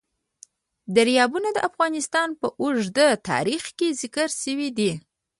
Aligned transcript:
دریابونه 0.95 1.49
د 1.53 1.57
افغانستان 1.69 2.29
په 2.41 2.47
اوږده 2.61 3.07
تاریخ 3.29 3.63
کې 3.77 3.87
ذکر 4.01 4.27
شوی 4.43 4.69
دی. 4.77 4.91